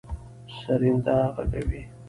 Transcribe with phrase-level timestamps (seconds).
[0.59, 1.81] سرېنده غږوي.